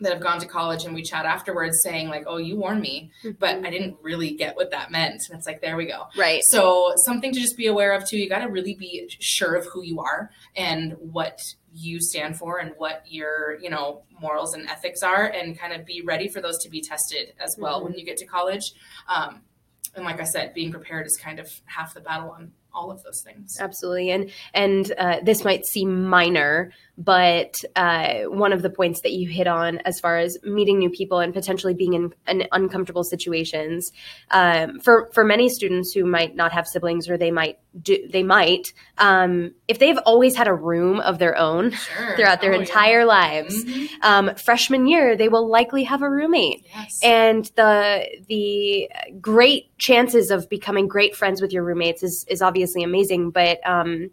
that 0.00 0.12
have 0.12 0.20
gone 0.20 0.38
to 0.40 0.46
college 0.46 0.84
and 0.84 0.94
we 0.94 1.02
chat 1.02 1.24
afterwards 1.24 1.78
saying 1.82 2.08
like 2.08 2.24
oh 2.26 2.36
you 2.36 2.56
warned 2.56 2.80
me 2.80 3.10
but 3.38 3.56
mm-hmm. 3.56 3.66
i 3.66 3.70
didn't 3.70 3.96
really 4.02 4.34
get 4.34 4.56
what 4.56 4.70
that 4.70 4.90
meant 4.90 5.20
and 5.28 5.38
it's 5.38 5.46
like 5.46 5.60
there 5.60 5.76
we 5.76 5.86
go 5.86 6.04
right 6.16 6.42
so 6.46 6.92
something 7.04 7.32
to 7.32 7.40
just 7.40 7.56
be 7.56 7.66
aware 7.66 7.92
of 7.92 8.06
too 8.08 8.16
you 8.16 8.28
got 8.28 8.40
to 8.40 8.48
really 8.48 8.74
be 8.74 9.08
sure 9.20 9.54
of 9.54 9.66
who 9.72 9.82
you 9.82 10.00
are 10.00 10.30
and 10.54 10.94
what 10.98 11.40
you 11.72 12.00
stand 12.00 12.36
for 12.36 12.58
and 12.58 12.72
what 12.78 13.02
your 13.06 13.58
you 13.60 13.70
know 13.70 14.02
morals 14.20 14.54
and 14.54 14.68
ethics 14.68 15.02
are 15.02 15.26
and 15.26 15.58
kind 15.58 15.72
of 15.72 15.84
be 15.84 16.02
ready 16.02 16.28
for 16.28 16.40
those 16.40 16.58
to 16.58 16.70
be 16.70 16.80
tested 16.80 17.32
as 17.38 17.54
well 17.58 17.76
mm-hmm. 17.76 17.90
when 17.90 17.98
you 17.98 18.04
get 18.04 18.16
to 18.16 18.26
college 18.26 18.72
um, 19.08 19.42
and 19.94 20.04
like 20.04 20.20
i 20.20 20.24
said 20.24 20.52
being 20.54 20.70
prepared 20.70 21.06
is 21.06 21.18
kind 21.22 21.38
of 21.38 21.48
half 21.66 21.94
the 21.94 22.00
battle 22.00 22.30
on 22.30 22.52
all 22.76 22.90
of 22.90 23.02
those 23.02 23.22
things. 23.24 23.56
Absolutely. 23.58 24.10
And 24.10 24.30
and 24.54 24.92
uh, 24.98 25.16
this 25.24 25.44
might 25.44 25.66
seem 25.66 26.04
minor 26.04 26.72
but 26.98 27.54
uh, 27.74 28.22
one 28.22 28.52
of 28.52 28.62
the 28.62 28.70
points 28.70 29.02
that 29.02 29.12
you 29.12 29.28
hit 29.28 29.46
on 29.46 29.78
as 29.78 30.00
far 30.00 30.16
as 30.16 30.38
meeting 30.42 30.78
new 30.78 30.90
people 30.90 31.18
and 31.18 31.34
potentially 31.34 31.74
being 31.74 31.94
in, 31.94 32.14
in 32.26 32.46
uncomfortable 32.52 33.04
situations 33.04 33.90
um, 34.30 34.80
for 34.80 35.10
for 35.12 35.24
many 35.24 35.48
students 35.48 35.92
who 35.92 36.04
might 36.04 36.34
not 36.34 36.52
have 36.52 36.66
siblings 36.66 37.08
or 37.08 37.18
they 37.18 37.30
might 37.30 37.58
do 37.82 38.06
they 38.08 38.22
might 38.22 38.72
um, 38.98 39.52
if 39.68 39.78
they've 39.78 39.98
always 39.98 40.36
had 40.36 40.48
a 40.48 40.54
room 40.54 41.00
of 41.00 41.18
their 41.18 41.36
own 41.36 41.70
sure. 41.70 42.16
throughout 42.16 42.40
their 42.40 42.54
oh, 42.54 42.60
entire 42.60 43.00
yeah. 43.00 43.04
lives 43.04 43.64
mm-hmm. 43.64 43.86
um, 44.02 44.34
freshman 44.36 44.86
year 44.86 45.16
they 45.16 45.28
will 45.28 45.48
likely 45.48 45.84
have 45.84 46.02
a 46.02 46.10
roommate 46.10 46.66
yes. 46.74 47.00
and 47.02 47.46
the 47.56 48.06
the 48.28 48.90
great 49.20 49.76
chances 49.78 50.30
of 50.30 50.48
becoming 50.48 50.88
great 50.88 51.14
friends 51.14 51.40
with 51.40 51.52
your 51.52 51.64
roommates 51.64 52.02
is 52.02 52.24
is 52.28 52.42
obviously 52.42 52.82
amazing 52.82 53.30
but 53.30 53.58
um, 53.66 54.10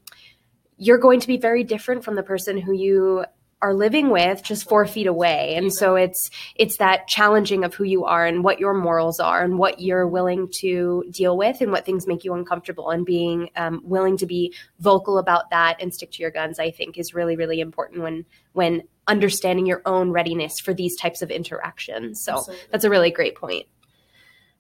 you're 0.78 0.98
going 0.98 1.20
to 1.20 1.28
be 1.28 1.38
very 1.38 1.64
different 1.64 2.04
from 2.04 2.16
the 2.16 2.24
person 2.24 2.58
who 2.58 2.74
you 2.74 3.26
are 3.64 3.74
living 3.74 4.10
with 4.10 4.44
just 4.44 4.70
four 4.70 4.86
feet 4.86 5.08
away. 5.08 5.56
And 5.56 5.74
so 5.74 5.96
it's 5.96 6.30
it's 6.56 6.78
that 6.78 7.08
challenging 7.08 7.64
of 7.64 7.74
who 7.74 7.86
you 7.86 8.06
are 8.06 8.26
and 8.26 8.44
what 8.44 8.60
your 8.60 8.74
morals 8.76 9.20
are 9.20 9.44
and 9.44 9.58
what 9.58 9.80
you're 9.80 10.08
willing 10.08 10.50
to 10.60 11.04
deal 11.10 11.36
with 11.36 11.62
and 11.62 11.72
what 11.72 11.86
things 11.86 12.06
make 12.06 12.24
you 12.24 12.34
uncomfortable. 12.34 12.92
And 12.92 13.06
being 13.06 13.50
um, 13.56 13.82
willing 13.84 14.18
to 14.18 14.26
be 14.26 14.54
vocal 14.80 15.18
about 15.18 15.50
that 15.50 15.82
and 15.82 15.94
stick 15.94 16.12
to 16.12 16.22
your 16.22 16.32
guns 16.32 16.60
i 16.60 16.70
think 16.70 16.98
is 16.98 17.14
really 17.14 17.36
really 17.36 17.60
important 17.60 18.02
when 18.02 18.26
when 18.52 18.84
understanding 19.08 19.66
your 19.66 19.82
own 19.86 20.12
readiness 20.12 20.60
for 20.60 20.74
these 20.74 20.96
types 20.96 21.22
of 21.22 21.30
interactions. 21.30 22.24
So 22.24 22.34
Absolutely. 22.34 22.66
that's 22.72 22.84
a 22.84 22.90
really 22.90 23.12
great 23.12 23.36
point. 23.36 23.68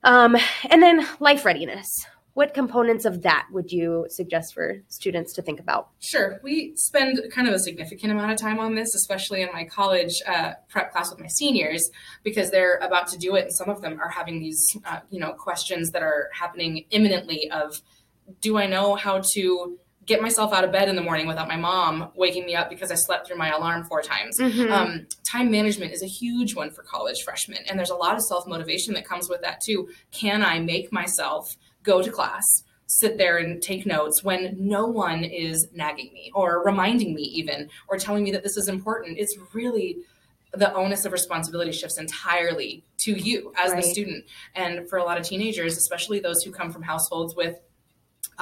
Um, 0.04 0.36
and 0.70 0.82
then 0.82 1.08
life 1.20 1.46
readiness 1.46 2.06
what 2.34 2.54
components 2.54 3.06
of 3.06 3.22
that 3.22 3.48
would 3.52 3.72
you 3.72 4.08
suggest 4.10 4.54
for 4.54 4.82
students 4.88 5.34
to 5.34 5.42
think 5.42 5.60
about? 5.60 5.90
Sure. 6.00 6.40
We 6.44 6.74
spend 6.76 7.20
kind 7.32 7.48
of 7.48 7.54
a 7.54 7.60
significant 7.60 8.12
amount 8.12 8.32
of 8.32 8.38
time 8.38 8.60
on 8.60 8.74
this, 8.74 8.96
especially 8.96 9.44
in 9.44 9.50
my 9.54 9.66
college 9.66 10.22
uh, 10.28 10.54
prep 10.68 10.92
class 10.92 11.12
with 11.12 11.20
my 11.20 11.28
seniors, 11.28 11.88
because 12.24 12.50
they're 12.50 12.78
about 12.78 13.08
to 13.10 13.18
do 13.18 13.36
it, 13.36 13.46
and 13.46 13.54
some 13.54 13.70
of 13.70 13.82
them 13.82 14.00
are 14.02 14.10
having 14.10 14.40
these, 14.40 14.76
uh, 14.86 15.00
you 15.12 15.20
know, 15.20 15.34
questions 15.34 15.92
that 15.92 16.02
are 16.02 16.30
happening 16.34 16.86
imminently 16.90 17.50
of, 17.52 17.82
do 18.42 18.58
I 18.58 18.66
know 18.66 18.96
how 18.96 19.22
to 19.34 19.78
get 20.06 20.22
myself 20.22 20.52
out 20.54 20.64
of 20.64 20.72
bed 20.72 20.90
in 20.90 20.96
the 20.96 21.02
morning 21.02 21.28
without 21.28 21.48
my 21.48 21.56
mom 21.56 22.12
waking 22.16 22.46
me 22.46 22.56
up 22.56 22.70
because 22.70 22.92
I 22.92 22.96
slept 22.96 23.28
through 23.28 23.38
my 23.38 23.52
alarm 23.52 23.86
four 23.86 24.02
times. 24.02 24.38
Mhm. 24.38 24.70
Um, 24.70 25.08
time 25.24 25.50
management 25.50 25.94
is 25.94 26.04
a 26.04 26.08
huge 26.08 26.56
one 26.56 26.72
for 26.72 26.84
college 26.84 27.24
freshmen, 27.24 27.60
and 27.70 27.80
there's 27.80 27.90
a 27.90 27.96
lot 27.96 28.16
of 28.16 28.22
self 28.22 28.46
motivation 28.48 28.94
that 28.96 29.06
comes 29.06 29.30
with 29.30 29.42
that 29.42 29.62
too. 29.62 29.88
Can 30.12 30.44
I 30.44 30.60
make 30.60 30.92
myself 30.92 31.56
go 31.84 32.02
to 32.02 32.12
class? 32.12 32.44
Sit 32.88 33.18
there 33.18 33.38
and 33.38 33.62
take 33.62 33.86
notes 33.86 34.24
when 34.24 34.56
no 34.58 34.86
one 34.86 35.24
is 35.24 35.68
nagging 35.74 36.12
me 36.14 36.32
or 36.36 36.64
reminding 36.64 37.14
me, 37.14 37.22
even 37.24 37.70
or 37.88 37.98
telling 37.98 38.24
me 38.24 38.32
that 38.32 38.44
this 38.44 38.58
is 38.58 38.68
important. 38.68 39.18
It's 39.18 39.36
really 39.54 39.98
the 40.54 40.72
onus 40.74 41.06
of 41.06 41.12
responsibility 41.12 41.72
shifts 41.72 41.98
entirely 41.98 42.84
to 43.00 43.14
you 43.14 43.54
as 43.58 43.72
Right. 43.72 43.82
the 43.82 43.90
student. 43.90 44.26
And 44.56 44.88
for 44.88 45.00
a 45.00 45.04
lot 45.04 45.18
of 45.18 45.26
teenagers, 45.26 45.78
especially 45.78 46.20
those 46.20 46.44
who 46.44 46.52
come 46.52 46.72
from 46.72 46.84
households 46.84 47.36
with 47.36 47.58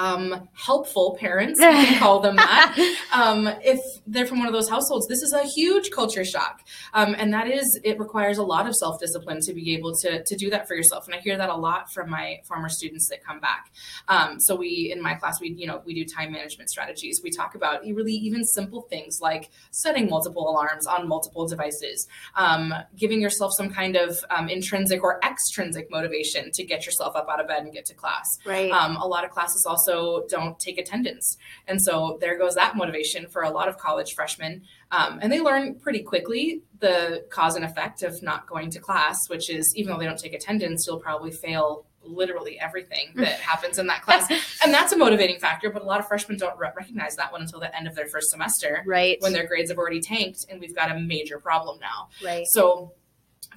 um, 0.01 0.50
helpful 0.53 1.15
parents, 1.20 1.60
we 1.62 1.65
can 1.65 2.00
call 2.00 2.20
them 2.20 2.36
that. 2.36 2.75
Um, 3.13 3.48
if 3.63 3.79
they're 4.08 4.25
from 4.25 4.39
one 4.39 4.48
of 4.48 4.53
those 4.53 4.70
households, 4.70 5.08
this 5.08 5.22
is 5.22 5.34
a 5.34 5.43
huge 5.43 5.91
culture 5.91 6.25
shock. 6.25 6.62
Um, 6.93 7.15
and 7.17 7.31
that 7.34 7.48
is, 7.48 7.79
it 7.84 8.00
requires 8.00 8.38
a 8.38 8.43
lot 8.43 8.67
of 8.67 8.75
self 8.75 9.00
discipline 9.00 9.39
to 9.41 9.53
be 9.53 9.75
able 9.75 9.93
to, 10.01 10.24
to 10.24 10.36
do 10.36 10.50
that 10.50 10.67
for 10.67 10.75
yourself. 10.75 11.05
And 11.05 11.15
I 11.15 11.20
hear 11.20 11.38
that 11.38 11.50
a 11.50 11.55
lot 11.55 11.91
from 11.93 12.10
my 12.10 12.38
former 12.48 12.70
students 12.70 13.10
that 13.10 13.24
come 13.24 13.39
back. 13.39 13.72
Um, 14.08 14.39
so 14.39 14.55
we, 14.55 14.91
in 14.93 15.01
my 15.01 15.13
class, 15.13 15.39
we, 15.39 15.53
you 15.58 15.67
know, 15.67 15.81
we 15.86 15.93
do 15.93 16.05
time 16.05 16.31
management 16.31 16.70
strategies. 16.70 17.22
We 17.24 17.29
talk 17.29 17.53
about 17.53 17.81
really 17.84 18.13
even 18.13 18.43
simple 18.43 18.81
things 18.89 19.20
like 19.22 19.51
setting 19.72 20.10
multiple 20.10 20.50
alarms 20.50 20.88
on 20.88 21.08
multiple 21.08 21.48
devices, 21.48 22.08
um, 22.36 22.74
giving 22.98 23.22
yourself 23.22 23.51
some 23.55 23.70
kind 23.70 23.96
of 23.96 24.17
um, 24.36 24.50
intrinsic 24.50 25.03
or 25.03 25.20
extrinsic 25.24 25.91
motivation 25.91 26.50
to 26.53 26.63
get 26.63 26.86
yourself 26.86 27.15
up 27.15 27.27
out 27.29 27.39
of 27.39 27.48
bed 27.48 27.63
and 27.63 27.74
get 27.74 27.86
to 27.86 27.93
class. 27.93 28.25
Right. 28.46 28.72
Um, 28.72 28.96
a 28.96 29.05
lot 29.05 29.24
of 29.24 29.29
classes 29.29 29.65
also 29.67 29.90
don't 30.29 30.60
take 30.60 30.77
attendance. 30.77 31.38
And 31.67 31.81
so 31.81 32.17
there 32.21 32.38
goes 32.38 32.55
that 32.55 32.75
motivation 32.75 33.27
for 33.27 33.41
a 33.41 33.50
lot 33.50 33.67
of 33.67 33.77
college 33.77 34.13
freshmen. 34.13 34.63
Um, 34.91 35.19
and 35.21 35.31
they 35.31 35.39
learn 35.39 35.75
pretty 35.75 36.03
quickly 36.03 36.62
the 36.79 37.25
cause 37.29 37.55
and 37.55 37.63
effect 37.63 38.03
of 38.03 38.21
not 38.21 38.48
going 38.48 38.69
to 38.71 38.79
class, 38.79 39.17
which 39.27 39.50
is 39.50 39.74
even 39.75 39.91
though 39.91 40.00
they 40.00 40.05
don't 40.05 40.19
take 40.19 40.33
attendance, 40.33 40.86
you'll 40.88 41.00
probably 41.00 41.31
fail 41.31 41.86
literally 42.03 42.60
everything 42.60 43.12
that 43.15 43.39
happens 43.39 43.77
in 43.77 43.88
that 43.88 44.01
class. 44.01 44.27
And 44.63 44.74
that's 44.74 44.91
a 44.91 44.98
motivating 44.98 45.39
factor, 45.39 45.69
but 45.69 45.81
a 45.81 45.86
lot 45.86 46.00
of 46.00 46.07
freshmen 46.07 46.38
don't 46.38 46.57
re- 46.57 46.71
recognize 46.75 47.15
that 47.15 47.31
one 47.31 47.41
until 47.41 47.60
the 47.60 47.75
end 47.75 47.88
of 47.88 47.95
their 47.95 48.07
first 48.07 48.29
semester 48.29 48.83
right. 48.86 49.17
when 49.21 49.33
their 49.33 49.48
grades 49.48 49.69
have 49.71 49.77
already 49.77 50.01
tanked 50.01 50.45
and 50.50 50.60
we've 50.60 50.75
got 50.75 50.91
a 50.91 51.00
major 51.00 51.39
problem 51.39 51.79
now. 51.79 52.10
right. 52.24 52.45
So 52.48 52.93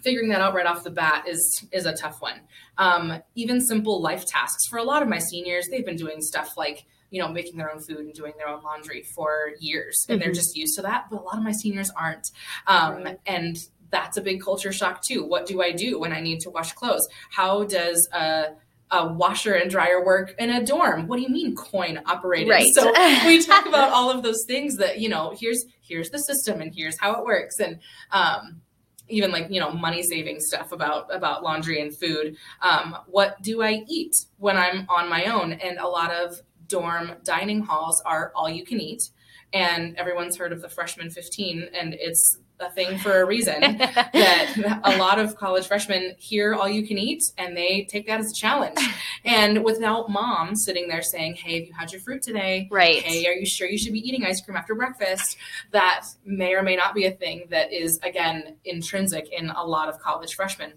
figuring 0.03 0.29
that 0.31 0.41
out 0.41 0.55
right 0.55 0.67
off 0.67 0.85
the 0.85 0.91
bat 0.91 1.27
is 1.29 1.65
is 1.73 1.87
a 1.87 1.95
tough 1.95 2.21
one. 2.21 2.41
Um, 2.79 3.23
even 3.35 3.61
simple 3.61 4.01
life 4.03 4.25
tasks 4.27 4.67
for 4.69 4.79
a 4.79 4.83
lot 4.85 5.03
of 5.03 5.09
my 5.09 5.19
seniors, 5.19 5.67
they've 5.71 5.85
been 5.87 5.97
doing 5.97 6.21
stuff 6.21 6.57
like 6.57 6.85
you 7.11 7.21
know 7.21 7.29
making 7.29 7.57
their 7.57 7.71
own 7.73 7.81
food 7.81 7.99
and 8.01 8.13
doing 8.15 8.33
their 8.39 8.49
own 8.49 8.63
laundry 8.63 9.05
for 9.15 9.53
years, 9.61 10.05
and 10.09 10.21
they're 10.21 10.31
Mhm. 10.31 10.35
just 10.35 10.57
used 10.57 10.77
to 10.77 10.83
that. 10.83 11.07
But 11.11 11.21
a 11.21 11.23
lot 11.23 11.37
of 11.39 11.45
my 11.45 11.53
seniors 11.53 11.91
aren't, 11.97 12.27
um, 12.67 13.03
Right. 13.05 13.19
and 13.27 13.57
that's 13.91 14.17
a 14.17 14.21
big 14.23 14.43
culture 14.43 14.73
shock 14.73 15.03
too. 15.03 15.25
What 15.25 15.47
do 15.47 15.63
I 15.63 15.71
do 15.71 15.99
when 16.01 16.13
I 16.13 16.21
need 16.21 16.41
to 16.41 16.51
wash 16.51 16.73
clothes? 16.73 17.07
How 17.31 17.65
does 17.65 18.09
a 18.13 18.55
a 18.91 19.13
washer 19.13 19.55
and 19.55 19.71
dryer 19.71 20.05
work 20.05 20.35
in 20.39 20.51
a 20.51 20.65
dorm? 20.65 21.09
What 21.09 21.17
do 21.17 21.23
you 21.23 21.29
mean 21.29 21.57
coin 21.57 22.01
operated? 22.07 22.49
Right. 22.49 22.69
So 22.75 22.93
we 23.27 23.43
talk 23.45 23.67
about 23.67 23.91
all 23.93 24.11
of 24.11 24.23
those 24.23 24.45
things 24.47 24.77
that 24.77 24.99
you 25.01 25.09
know 25.09 25.35
here's 25.39 25.65
here's 25.81 26.11
the 26.11 26.19
system 26.19 26.61
and 26.61 26.73
here's 26.75 26.99
how 27.01 27.15
it 27.15 27.25
works 27.25 27.59
and 27.61 27.79
um, 28.13 28.61
even 29.09 29.31
like 29.31 29.51
you 29.51 29.61
know 29.61 29.71
money 29.71 30.03
saving 30.03 30.41
stuff 30.41 30.73
about 30.73 31.15
about 31.15 31.43
laundry 31.43 31.81
and 31.81 31.97
food. 31.97 32.37
Um, 32.63 32.97
what 33.07 33.41
do 33.43 33.63
i 33.63 33.83
eat 33.89 34.15
when 34.39 34.57
i'm 34.57 34.87
on 34.89 35.09
my 35.09 35.25
own? 35.27 35.53
And 35.53 35.79
a 35.79 35.87
lot 35.87 36.13
of 36.13 36.41
dorm 36.69 37.13
dining 37.25 37.63
halls 37.63 38.03
are 38.07 38.33
all 38.35 38.49
you 38.49 38.65
can 38.65 38.81
eat. 38.81 39.11
And 39.53 39.97
everyone's 39.97 40.37
heard 40.37 40.53
of 40.53 40.63
the 40.63 40.69
freshman 40.69 41.11
15 41.11 41.69
and 41.75 41.95
it's 41.95 42.39
a 42.61 42.71
thing 42.71 42.99
for 42.99 43.21
a 43.21 43.25
reason 43.27 43.61
that 43.79 44.81
a 44.85 44.97
lot 44.97 45.19
of 45.19 45.37
college 45.37 45.67
freshmen 45.67 46.15
hear 46.19 46.55
all 46.55 46.69
you 46.69 46.87
can 46.87 46.99
eat 46.99 47.23
and 47.37 47.57
they 47.57 47.87
take 47.91 48.07
that 48.07 48.21
as 48.21 48.31
a 48.31 48.35
challenge 48.35 48.79
and 49.25 49.65
without 49.65 50.09
mom 50.09 50.55
sitting 50.55 50.89
there 50.89 51.03
saying 51.03 51.35
hey 51.35 51.61
have 51.61 51.67
you 51.69 51.75
had 51.75 51.93
your 51.93 52.01
fruit 52.01 52.23
today 52.23 52.69
right. 52.71 53.03
hey, 53.03 53.27
are 53.27 53.33
you 53.33 53.47
sure 53.47 53.69
you 53.69 53.79
should 53.79 53.93
be 53.93 54.01
eating 54.01 54.25
ice 54.25 54.41
cream 54.41 54.57
after 54.57 54.75
breakfast? 54.75 55.37
That 55.73 56.05
may 56.25 56.55
or 56.55 56.63
may 56.63 56.77
not 56.77 56.95
be 56.95 57.07
a 57.07 57.11
thing 57.11 57.47
that 57.51 57.73
is, 57.73 57.99
again, 58.03 58.57
intrinsic 58.65 59.33
in 59.33 59.51
a 59.51 59.65
lot 59.65 59.89
of 59.89 59.99
college 59.99 60.35
freshmen. 60.35 60.73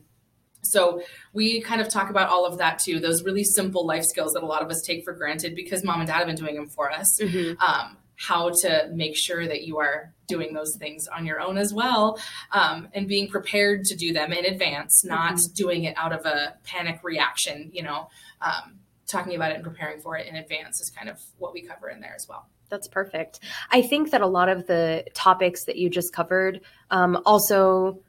So 0.63 1.01
we 1.33 1.61
kind 1.61 1.81
of 1.81 1.89
talk 1.89 2.09
about 2.09 2.29
all 2.29 2.45
of 2.45 2.57
that 2.57 2.79
too, 2.79 2.99
those 2.99 3.23
really 3.23 3.43
simple 3.43 3.85
life 3.85 4.03
skills 4.03 4.33
that 4.33 4.43
a 4.43 4.45
lot 4.45 4.61
of 4.61 4.69
us 4.69 4.81
take 4.85 5.03
for 5.03 5.13
granted 5.13 5.55
because 5.55 5.83
mom 5.83 6.01
and 6.01 6.07
dad 6.07 6.17
have 6.17 6.27
been 6.27 6.35
doing 6.35 6.55
them 6.55 6.67
for 6.67 6.91
us. 6.91 7.07
Mhm. 7.21 7.59
Um, 7.61 7.97
how 8.17 8.49
to 8.61 8.89
make 8.93 9.15
sure 9.15 9.47
that 9.47 9.63
you 9.63 9.77
are 9.77 10.13
doing 10.27 10.53
those 10.53 10.75
things 10.79 11.07
on 11.07 11.25
your 11.25 11.39
own 11.39 11.57
as 11.57 11.73
well 11.73 12.19
um, 12.51 12.87
and 12.93 13.07
being 13.07 13.27
prepared 13.29 13.83
to 13.85 13.95
do 13.95 14.11
them 14.11 14.33
in 14.33 14.43
advance, 14.45 15.03
not 15.05 15.37
doing 15.55 15.83
it 15.83 15.95
out 15.97 16.11
of 16.11 16.25
a 16.25 16.55
panic 16.63 16.99
reaction, 17.03 17.69
you 17.71 17.83
know. 17.83 18.09
Um, 18.41 18.79
talking 19.07 19.35
about 19.35 19.51
it 19.51 19.55
and 19.55 19.63
preparing 19.63 20.01
for 20.01 20.17
it 20.17 20.27
in 20.27 20.35
advance 20.35 20.81
is 20.81 20.89
kind 20.89 21.09
of 21.09 21.17
what 21.37 21.53
we 21.53 21.61
cover 21.61 21.89
in 21.89 22.01
there 22.01 22.13
as 22.13 22.27
well. 22.27 22.45
That's 22.69 22.87
perfect. 22.89 23.39
I 23.71 23.81
think 23.81 24.11
that 24.11 24.21
a 24.21 24.27
lot 24.27 24.49
of 24.49 24.67
the 24.67 25.05
topics 25.13 25.63
that 25.65 25.77
you 25.77 25.89
just 25.89 26.13
covered 26.13 26.59
um, 26.91 27.21
also 27.25 28.01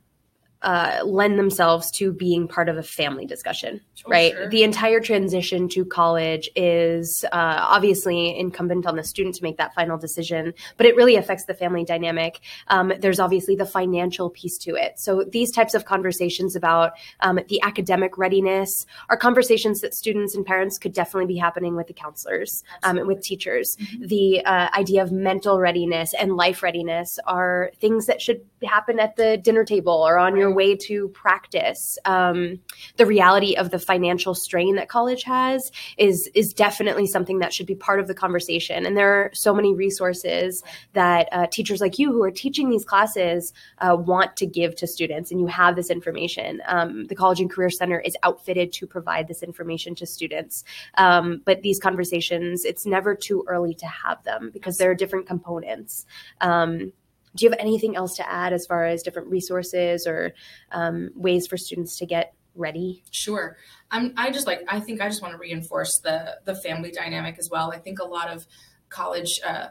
uh, 0.63 1.01
lend 1.05 1.39
themselves 1.39 1.91
to 1.93 2.13
being 2.13 2.49
part 2.49 2.69
of 2.69 2.77
a 2.77 2.83
family 2.83 3.27
discussion, 3.27 3.81
Oh, 4.05 4.11
right? 4.11 4.33
sure. 4.33 4.49
The 4.49 4.63
entire 4.63 5.01
transition 5.01 5.69
to 5.71 5.85
college 5.85 6.51
is 6.57 7.25
uh, 7.25 7.29
obviously 7.33 8.39
incumbent 8.39 8.87
on 8.87 8.97
the 8.97 9.05
student 9.05 9.35
to 9.37 9.43
make 9.43 9.57
that 9.59 9.75
final 9.75 9.99
decision, 9.99 10.55
but 10.77 10.87
it 10.87 10.97
really 10.97 11.17
affects 11.17 11.45
the 11.45 11.55
family 11.55 11.85
dynamic. 11.85 12.41
Um, 12.69 12.93
there's 12.99 13.21
obviously 13.21 13.55
the 13.57 13.67
financial 13.67 14.31
piece 14.31 14.59
to 14.59 14.75
it. 14.75 14.99
So 14.99 15.25
these 15.31 15.51
types 15.51 15.75
of 15.75 15.85
conversations 15.85 16.57
about 16.57 16.93
um, 17.21 17.41
the 17.49 17.61
academic 17.63 18.19
readiness 18.19 18.87
are 19.09 19.17
conversations 19.17 19.81
that 19.81 19.95
students 19.95 20.35
and 20.35 20.45
parents 20.45 20.79
could 20.79 20.93
definitely 20.93 21.27
be 21.27 21.37
happening 21.39 21.77
with 21.77 21.87
the 21.87 21.93
counselors, 21.95 22.63
um, 22.83 22.99
and 22.99 23.07
with 23.07 23.23
teachers. 23.23 23.77
The 24.01 24.45
uh, 24.45 24.69
idea 24.77 25.03
of 25.03 25.13
mental 25.13 25.59
readiness 25.61 26.15
and 26.15 26.37
life 26.37 26.63
readiness 26.63 27.19
are 27.27 27.71
things 27.81 28.07
that 28.07 28.21
should 28.21 28.45
happen 28.63 28.99
at 28.99 29.17
the 29.17 29.37
dinner 29.37 29.65
table 29.65 29.93
or 29.93 30.19
on 30.19 30.37
your 30.37 30.48
way 30.51 30.77
to 30.77 31.09
practice. 31.09 31.99
Um, 32.05 32.61
the 32.97 33.07
reality 33.07 33.55
of 33.55 33.71
the 33.71 33.79
financial 33.79 34.35
strain 34.35 34.77
that 34.77 34.89
college 34.89 35.25
has 35.25 35.71
is 35.97 36.31
is 36.35 36.53
definitely 36.53 37.07
something 37.07 37.39
that 37.41 37.53
should 37.53 37.67
be 37.67 37.75
part 37.75 38.01
of 38.01 38.09
the 38.09 38.15
conversation. 38.15 38.87
And 38.87 38.97
there 38.97 39.13
are 39.13 39.31
so 39.35 39.55
many 39.55 39.75
resources 39.75 40.63
that 40.93 41.29
uh, 41.33 41.47
teachers 41.51 41.81
like 41.81 41.99
you 41.99 42.13
who 42.13 42.23
are 42.23 42.31
teaching 42.31 42.71
these 42.71 42.85
classes 42.85 43.53
uh, 43.79 43.97
want 43.99 44.37
to 44.37 44.47
give 44.47 44.77
to 44.77 44.87
students, 44.87 45.31
and 45.31 45.41
you 45.41 45.47
have 45.47 45.77
this 45.77 45.91
information. 45.91 46.61
Um, 46.67 47.07
the 47.07 47.15
College 47.15 47.41
and 47.41 47.51
Career 47.51 47.71
Center 47.71 48.01
is 48.01 48.17
outfitted 48.23 48.73
to 48.75 48.87
provide 48.87 49.29
this 49.29 49.43
information 49.43 49.95
to 49.97 50.07
students. 50.07 50.65
Um, 50.97 51.43
but 51.45 51.63
these 51.63 51.79
conversations, 51.79 52.65
it's 52.65 52.87
never 52.87 53.15
too 53.15 53.45
early 53.49 53.75
to 53.75 53.87
have 53.87 54.23
them 54.25 54.51
because 54.53 54.79
there 54.79 54.91
are 54.91 54.95
different 54.95 55.27
components. 55.27 56.07
Um, 56.41 56.93
do 57.39 57.45
you 57.45 57.51
have 57.51 57.59
anything 57.61 57.97
else 57.97 58.17
to 58.17 58.29
add 58.29 58.53
as 58.53 58.67
far 58.67 58.85
as 58.85 59.03
different 59.03 59.29
resources 59.29 60.07
or 60.07 60.35
um, 60.73 61.11
ways 61.15 61.47
for 61.47 61.57
students 61.57 61.97
to 61.99 62.07
get 62.07 62.35
ready? 62.55 63.05
Sure. 63.13 63.57
I'm 63.91 64.13
I 64.17 64.31
just 64.31 64.47
like 64.47 64.63
I 64.69 64.81
think 64.81 65.01
I 65.01 65.09
just 65.09 65.23
want 65.23 65.33
to 65.33 65.39
reinforce 65.39 65.99
the 66.03 66.39
the 66.45 66.55
family 66.57 66.91
dynamic 66.91 67.39
as 67.39 67.49
well. 67.51 67.73
I 67.73 67.79
think 67.79 68.01
a 68.01 68.05
lot 68.05 68.29
of 68.29 68.47
college 68.91 69.41
uh 69.47 69.69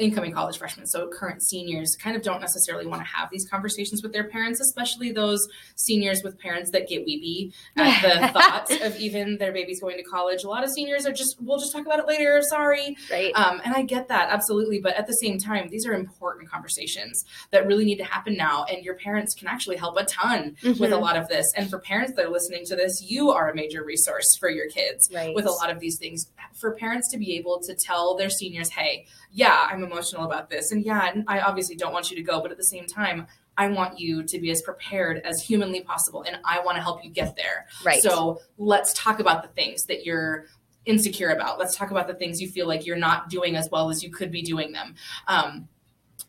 incoming 0.00 0.32
college 0.32 0.58
freshmen, 0.58 0.86
so 0.86 1.08
current 1.08 1.42
seniors, 1.42 1.96
kind 2.00 2.16
of 2.16 2.22
don't 2.22 2.40
necessarily 2.40 2.86
want 2.86 3.02
to 3.02 3.06
have 3.06 3.28
these 3.30 3.46
conversations 3.48 4.02
with 4.02 4.12
their 4.12 4.24
parents, 4.24 4.60
especially 4.60 5.12
those 5.12 5.46
seniors 5.76 6.22
with 6.24 6.38
parents 6.38 6.70
that 6.72 6.88
get 6.88 7.04
weepy 7.04 7.52
at 7.76 8.02
the 8.02 8.28
thought 8.32 8.70
of 8.82 8.96
even 8.98 9.36
their 9.38 9.52
babies 9.52 9.80
going 9.80 9.96
to 9.96 10.02
college. 10.02 10.44
A 10.44 10.48
lot 10.48 10.64
of 10.64 10.70
seniors 10.70 11.06
are 11.06 11.12
just, 11.12 11.36
we'll 11.40 11.58
just 11.58 11.72
talk 11.72 11.84
about 11.86 11.98
it 11.98 12.06
later. 12.06 12.40
Sorry. 12.42 12.96
Right. 13.10 13.32
Um, 13.34 13.60
and 13.64 13.74
I 13.74 13.82
get 13.82 14.08
that 14.08 14.28
absolutely, 14.30 14.80
but 14.80 14.94
at 14.96 15.06
the 15.06 15.12
same 15.14 15.38
time, 15.38 15.68
these 15.68 15.86
are 15.86 15.92
important 15.92 16.50
conversations 16.50 17.24
that 17.50 17.66
really 17.66 17.84
need 17.84 17.96
to 17.98 18.04
happen 18.04 18.36
now, 18.36 18.64
and 18.64 18.84
your 18.84 18.94
parents 18.94 19.34
can 19.34 19.48
actually 19.48 19.76
help 19.76 19.96
a 19.98 20.04
ton 20.04 20.56
with 20.62 20.80
a 20.92 20.96
Mhm. 20.96 21.00
lot 21.00 21.16
of 21.16 21.28
this. 21.28 21.46
And 21.56 21.68
for 21.68 21.78
parents 21.78 22.14
that 22.16 22.24
are 22.24 22.30
listening 22.30 22.64
to 22.66 22.76
this, 22.76 23.02
you 23.06 23.30
are 23.30 23.50
a 23.50 23.54
major 23.54 23.84
resource 23.84 24.26
for 24.38 24.48
your 24.48 24.68
kids 24.68 25.08
Right. 25.12 25.34
with 25.34 25.46
a 25.46 25.50
lot 25.50 25.70
of 25.70 25.80
these 25.80 25.98
things. 25.98 26.26
For 26.58 26.74
parents 26.74 27.10
to 27.12 27.18
be 27.18 27.36
able 27.36 27.60
to 27.62 27.74
tell 27.74 28.14
their 28.16 28.30
seniors, 28.30 28.70
"Hey, 28.70 29.06
yeah, 29.32 29.66
I'm 29.70 29.82
emotional 29.90 30.24
about 30.24 30.50
this, 30.50 30.72
and 30.72 30.84
yeah, 30.84 31.14
I 31.26 31.40
obviously 31.40 31.76
don't 31.76 31.92
want 31.92 32.10
you 32.10 32.16
to 32.16 32.22
go, 32.22 32.40
but 32.40 32.50
at 32.50 32.56
the 32.56 32.64
same 32.64 32.86
time." 32.86 33.26
I 33.58 33.66
want 33.66 33.98
you 34.00 34.22
to 34.22 34.40
be 34.40 34.50
as 34.50 34.62
prepared 34.62 35.18
as 35.18 35.42
humanly 35.42 35.82
possible, 35.82 36.22
and 36.22 36.38
I 36.46 36.60
want 36.60 36.76
to 36.76 36.82
help 36.82 37.04
you 37.04 37.10
get 37.10 37.36
there. 37.36 37.66
Right. 37.84 38.00
So 38.00 38.40
let's 38.56 38.94
talk 38.94 39.20
about 39.20 39.42
the 39.42 39.48
things 39.50 39.82
that 39.84 40.06
you're 40.06 40.46
insecure 40.86 41.28
about. 41.28 41.58
Let's 41.58 41.76
talk 41.76 41.90
about 41.90 42.06
the 42.06 42.14
things 42.14 42.40
you 42.40 42.48
feel 42.48 42.66
like 42.66 42.86
you're 42.86 42.96
not 42.96 43.28
doing 43.28 43.56
as 43.56 43.68
well 43.70 43.90
as 43.90 44.02
you 44.02 44.10
could 44.10 44.30
be 44.30 44.40
doing 44.40 44.72
them. 44.72 44.94
Um, 45.28 45.68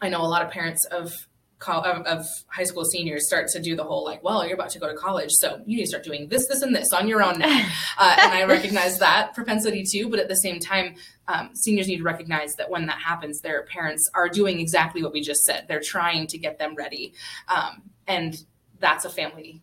I 0.01 0.10
know 0.10 0.22
a 0.22 0.27
lot 0.27 0.44
of 0.44 0.51
parents 0.51 0.86
of, 0.88 1.27
of 1.68 2.06
of 2.06 2.25
high 2.48 2.63
school 2.63 2.86
seniors 2.86 3.27
start 3.27 3.48
to 3.50 3.62
do 3.62 3.75
the 3.75 3.84
whole 3.84 4.03
like, 4.03 4.24
well, 4.24 4.46
you're 4.46 4.56
about 4.56 4.70
to 4.72 4.80
go 4.80 4.88
to 4.88 4.96
college, 4.96 5.32
so 5.32 5.62
you 5.65 5.77
need 5.77 5.84
to 5.84 5.89
start 5.89 6.03
doing 6.03 6.27
this, 6.27 6.48
this, 6.48 6.62
and 6.62 6.75
this 6.75 6.91
on 6.91 7.08
your 7.08 7.24
own 7.24 7.39
now. 7.39 7.70
Uh, 7.98 8.15
and 8.20 8.34
I 8.34 8.46
recognize 8.46 8.98
that 9.00 9.36
propensity 9.36 9.84
too, 9.84 10.10
but 10.10 10.18
at 10.20 10.27
the 10.27 10.36
same 10.36 10.60
time, 10.60 10.96
um, 11.27 11.51
seniors 11.53 11.88
need 11.88 11.98
to 11.98 12.03
recognize 12.03 12.53
that 12.56 12.70
when 12.70 12.88
that 12.88 12.98
happens, 12.98 13.41
their 13.41 13.63
parents 13.63 14.10
are 14.15 14.27
doing 14.27 14.60
exactly 14.60 15.03
what 15.03 15.13
we 15.13 15.22
just 15.22 15.44
said. 15.44 15.65
They're 15.68 15.82
trying 15.84 16.25
to 16.27 16.38
get 16.39 16.58
them 16.58 16.74
ready. 16.74 17.13
Um, 17.48 17.84
and 18.08 18.36
that's 18.80 19.06
a 19.06 19.10
family 19.10 19.62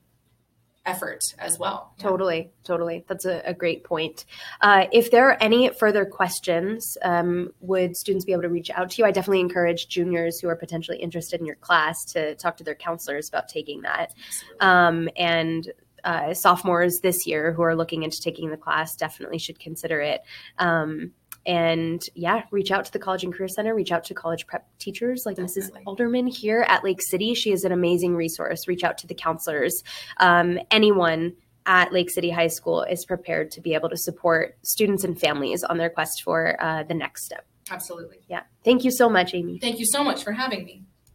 effort 0.88 1.22
as 1.38 1.58
well. 1.58 1.92
Yeah. 1.98 2.02
Totally, 2.02 2.50
totally. 2.64 3.04
That's 3.06 3.26
a, 3.26 3.42
a 3.44 3.54
great 3.54 3.84
point. 3.84 4.24
Uh, 4.60 4.86
if 4.90 5.10
there 5.10 5.28
are 5.28 5.36
any 5.40 5.68
further 5.68 6.04
questions, 6.04 6.96
um, 7.02 7.50
would 7.60 7.96
students 7.96 8.24
be 8.24 8.32
able 8.32 8.42
to 8.42 8.48
reach 8.48 8.70
out 8.70 8.90
to 8.90 9.02
you? 9.02 9.06
I 9.06 9.10
definitely 9.10 9.40
encourage 9.40 9.88
juniors 9.88 10.40
who 10.40 10.48
are 10.48 10.56
potentially 10.56 10.98
interested 10.98 11.38
in 11.40 11.46
your 11.46 11.56
class 11.56 12.04
to 12.06 12.34
talk 12.36 12.56
to 12.56 12.64
their 12.64 12.74
counselors 12.74 13.28
about 13.28 13.48
taking 13.48 13.82
that. 13.82 14.14
Um, 14.60 15.08
and 15.16 15.70
uh, 16.04 16.32
sophomores 16.32 17.00
this 17.00 17.26
year 17.26 17.52
who 17.52 17.62
are 17.62 17.76
looking 17.76 18.02
into 18.02 18.20
taking 18.20 18.50
the 18.50 18.56
class 18.56 18.96
definitely 18.96 19.38
should 19.38 19.58
consider 19.58 20.00
it. 20.00 20.22
Um, 20.58 21.12
and 21.48 22.06
yeah, 22.14 22.42
reach 22.50 22.70
out 22.70 22.84
to 22.84 22.92
the 22.92 22.98
College 22.98 23.24
and 23.24 23.32
Career 23.32 23.48
Center, 23.48 23.74
reach 23.74 23.90
out 23.90 24.04
to 24.04 24.14
college 24.14 24.46
prep 24.46 24.68
teachers 24.78 25.24
like 25.24 25.36
Definitely. 25.36 25.80
Mrs. 25.80 25.86
Alderman 25.86 26.26
here 26.26 26.66
at 26.68 26.84
Lake 26.84 27.00
City. 27.00 27.32
She 27.32 27.52
is 27.52 27.64
an 27.64 27.72
amazing 27.72 28.14
resource. 28.14 28.68
Reach 28.68 28.84
out 28.84 28.98
to 28.98 29.06
the 29.06 29.14
counselors. 29.14 29.82
Um, 30.18 30.58
anyone 30.70 31.32
at 31.64 31.90
Lake 31.90 32.10
City 32.10 32.28
High 32.28 32.48
School 32.48 32.82
is 32.82 33.06
prepared 33.06 33.50
to 33.52 33.62
be 33.62 33.72
able 33.72 33.88
to 33.88 33.96
support 33.96 34.58
students 34.62 35.04
and 35.04 35.18
families 35.18 35.64
on 35.64 35.78
their 35.78 35.88
quest 35.88 36.22
for 36.22 36.62
uh, 36.62 36.82
the 36.82 36.94
next 36.94 37.24
step. 37.24 37.46
Absolutely. 37.70 38.18
Yeah. 38.28 38.42
Thank 38.62 38.84
you 38.84 38.90
so 38.90 39.08
much, 39.08 39.32
Amy. 39.32 39.58
Thank 39.58 39.78
you 39.78 39.86
so 39.86 40.04
much 40.04 40.22
for 40.22 40.32
having 40.32 40.66
me. 40.66 40.82